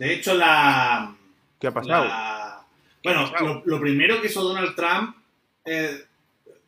[0.00, 1.14] De hecho, la.
[1.60, 2.04] ¿Qué ha pasado?
[2.06, 2.66] la-
[3.04, 5.14] bueno, lo, lo primero que hizo Donald Trump,
[5.64, 6.04] eh,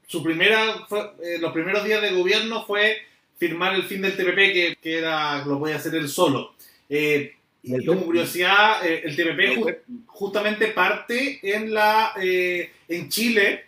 [0.07, 2.99] su primera, fue- eh, los primeros días de gobierno fue
[3.39, 6.55] firmar el fin del TPP, que, que era, lo podía hacer él solo.
[6.89, 13.65] Eh, y El como curiosidad, el TPP ju- justamente parte en la en Chile.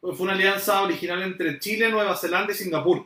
[0.00, 3.04] Fue una alianza original entre Chile, Nueva Zelanda y Singapur.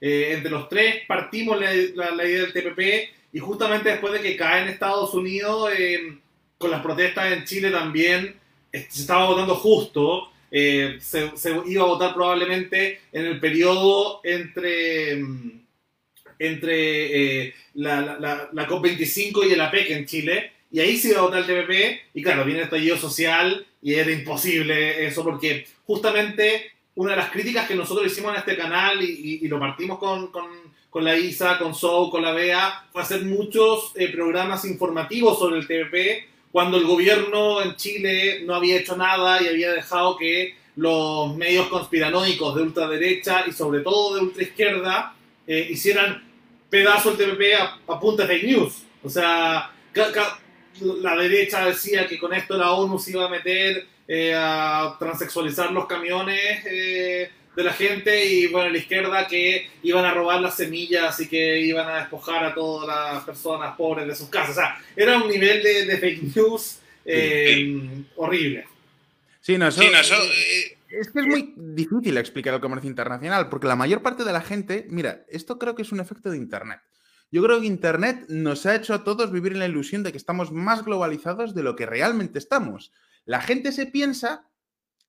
[0.00, 4.36] Entre los tres partimos la, la- la idea del TPP y justamente después de que
[4.36, 6.16] cae en Estados Unidos, eh,
[6.56, 8.34] con las protestas en Chile también,
[8.72, 10.30] eh, se estaba votando justo.
[10.56, 11.32] eh, se,
[11.66, 15.50] iba a votar probablemente en el periodo entre, mm,
[16.38, 20.52] entre la- la COP25 y el APEC en Chile.
[20.70, 22.00] Y ahí se iba a votar el TPP.
[22.14, 27.30] Y claro, viene el estallido social y era imposible eso porque justamente una de las
[27.30, 30.46] críticas que nosotros hicimos en este canal y, y- y lo partimos con, con,
[30.90, 35.58] con la ISA, con SOU, con la BEA, fue hacer muchos eh, programas informativos sobre
[35.58, 40.54] el TPP cuando el gobierno en Chile no había hecho nada y había dejado que
[40.76, 45.14] los medios conspiranoicos de ultraderecha y sobre todo de ultraizquierda
[45.48, 46.22] eh, hicieran
[46.70, 48.82] pedazo el TPP a, a punta de fake news.
[49.02, 49.70] O sea,
[50.80, 55.72] la derecha decía que con esto la ONU se iba a meter eh, a transexualizar
[55.72, 60.56] los camiones eh, de la gente y bueno, la izquierda que iban a robar las
[60.56, 64.50] semillas y que iban a despojar a todas las personas pobres de sus casas.
[64.50, 68.66] O sea, era un nivel de, de fake news eh, horrible.
[69.40, 72.88] Sí, no, eso, Sí, no, eso, eh, Es que es muy difícil explicar el comercio
[72.88, 76.30] internacional, porque la mayor parte de la gente, mira, esto creo que es un efecto
[76.30, 76.80] de Internet.
[77.30, 80.18] Yo creo que Internet nos ha hecho a todos vivir en la ilusión de que
[80.18, 82.92] estamos más globalizados de lo que realmente estamos.
[83.24, 84.50] La gente se piensa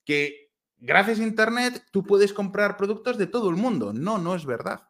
[0.06, 3.94] que gracias a Internet tú puedes comprar productos de todo el mundo.
[3.94, 4.90] No, no es verdad.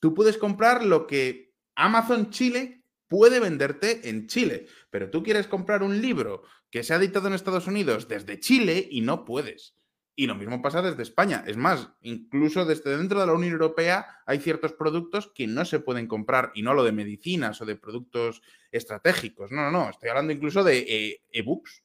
[0.00, 5.82] Tú puedes comprar lo que Amazon Chile puede venderte en Chile, pero tú quieres comprar
[5.82, 9.74] un libro que se ha editado en Estados Unidos desde Chile y no puedes.
[10.18, 11.44] Y lo mismo pasa desde España.
[11.46, 15.78] Es más, incluso desde dentro de la Unión Europea hay ciertos productos que no se
[15.78, 18.40] pueden comprar, y no lo de medicinas o de productos
[18.72, 19.52] estratégicos.
[19.52, 19.90] No, no, no.
[19.90, 21.84] Estoy hablando incluso de eh, ebooks.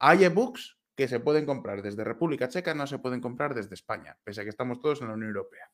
[0.00, 4.16] Hay ebooks que se pueden comprar desde República Checa, no se pueden comprar desde España,
[4.24, 5.70] pese a que estamos todos en la Unión Europea.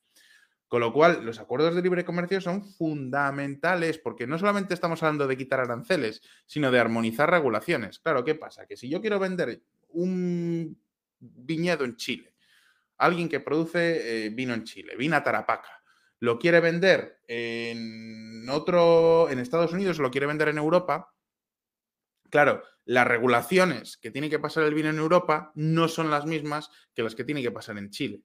[0.68, 5.26] Con lo cual, los acuerdos de libre comercio son fundamentales porque no solamente estamos hablando
[5.26, 7.98] de quitar aranceles, sino de armonizar regulaciones.
[7.98, 8.66] Claro, ¿qué pasa?
[8.66, 10.81] Que si yo quiero vender un
[11.22, 12.34] viñedo en Chile,
[12.98, 15.82] alguien que produce eh, vino en Chile, vina Tarapaca,
[16.20, 21.14] lo quiere vender en otro, en Estados Unidos, lo quiere vender en Europa,
[22.30, 26.70] claro, las regulaciones que tiene que pasar el vino en Europa no son las mismas
[26.94, 28.22] que las que tiene que pasar en Chile.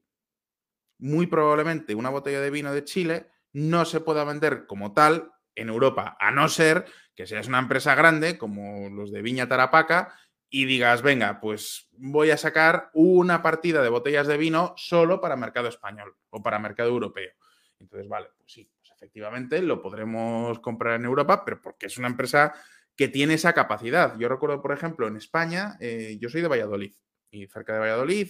[1.00, 5.70] Muy probablemente una botella de vino de Chile no se pueda vender como tal en
[5.70, 10.16] Europa, a no ser que seas una empresa grande como los de Viña Tarapaca
[10.50, 15.36] y digas, venga, pues voy a sacar una partida de botellas de vino solo para
[15.36, 17.32] mercado español o para mercado europeo.
[17.80, 22.08] Entonces, vale, pues sí, pues efectivamente lo podremos comprar en Europa, pero porque es una
[22.08, 22.54] empresa
[22.96, 24.18] que tiene esa capacidad.
[24.18, 26.94] Yo recuerdo, por ejemplo, en España, eh, yo soy de Valladolid
[27.30, 28.30] y cerca de Valladolid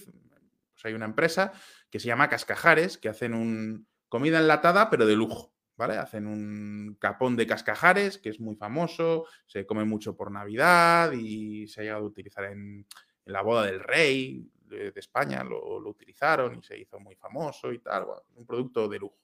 [0.77, 1.53] pues hay una empresa
[1.89, 5.97] que se llama Cascajares, que hacen un comida enlatada, pero de lujo, ¿vale?
[5.97, 11.67] Hacen un capón de cascajares, que es muy famoso, se come mucho por Navidad y
[11.67, 12.85] se ha llegado a utilizar en,
[13.25, 18.05] la boda del rey de, España, lo, utilizaron y se hizo muy famoso y tal,
[18.35, 19.19] un producto de lujo.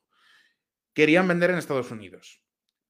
[0.94, 2.43] Querían vender en Estados Unidos.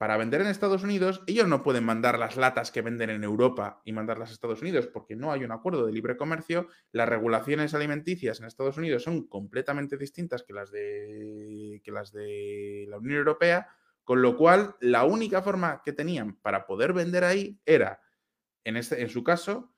[0.03, 3.81] Para vender en Estados Unidos, ellos no pueden mandar las latas que venden en Europa
[3.85, 6.67] y mandarlas a Estados Unidos porque no hay un acuerdo de libre comercio.
[6.91, 12.85] Las regulaciones alimenticias en Estados Unidos son completamente distintas que las de, que las de
[12.89, 13.69] la Unión Europea,
[14.03, 18.01] con lo cual la única forma que tenían para poder vender ahí era,
[18.65, 19.73] en, este, en su caso,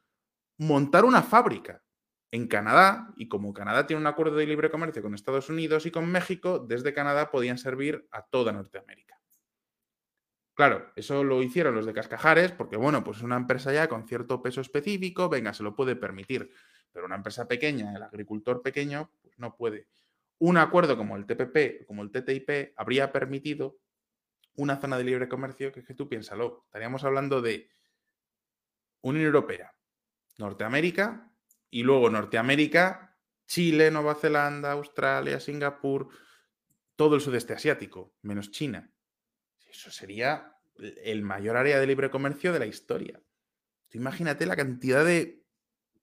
[0.58, 1.84] montar una fábrica
[2.32, 5.92] en Canadá, y como Canadá tiene un acuerdo de libre comercio con Estados Unidos y
[5.92, 9.20] con México, desde Canadá podían servir a toda Norteamérica.
[10.56, 14.08] Claro, eso lo hicieron los de Cascajares porque, bueno, pues es una empresa ya con
[14.08, 16.50] cierto peso específico, venga, se lo puede permitir,
[16.94, 19.90] pero una empresa pequeña, el agricultor pequeño, pues no puede.
[20.40, 23.78] Un acuerdo como el TPP, como el TTIP, habría permitido
[24.56, 27.70] una zona de libre comercio que, que tú piénsalo, estaríamos hablando de
[29.02, 29.76] Unión Europea,
[30.38, 31.34] Norteamérica
[31.70, 36.08] y luego Norteamérica, Chile, Nueva Zelanda, Australia, Singapur,
[36.96, 38.90] todo el sudeste asiático, menos China.
[39.76, 43.22] Eso sería el mayor área de libre comercio de la historia.
[43.92, 45.44] Imagínate la cantidad de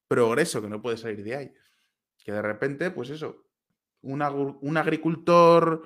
[0.09, 1.55] progreso que no puede salir de ahí.
[2.25, 3.47] Que de repente, pues eso,
[4.03, 5.83] un, un agricultor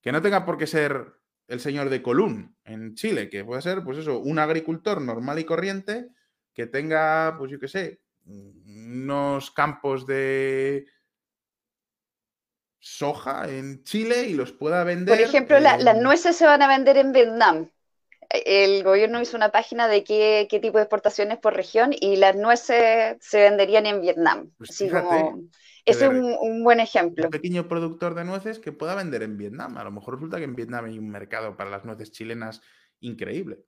[0.00, 1.14] que no tenga por qué ser
[1.48, 5.44] el señor de Colún en Chile, que puede ser, pues eso, un agricultor normal y
[5.44, 6.08] corriente
[6.52, 10.86] que tenga, pues yo qué sé, unos campos de
[12.82, 15.16] soja en Chile y los pueda vender.
[15.16, 17.70] Por ejemplo, las nueces se van a vender en Vietnam.
[18.28, 23.16] El gobierno hizo una página de qué, tipo de exportaciones por región y las nueces
[23.20, 24.50] se venderían en Vietnam.
[24.58, 25.42] Pues Así como,
[25.84, 27.26] ese es un, buen ejemplo.
[27.26, 29.78] Un pequeño productor de nueces que pueda vender en Vietnam.
[29.78, 32.62] A lo mejor resulta que en Vietnam hay un mercado para las nueces chilenas
[32.98, 33.60] increíble.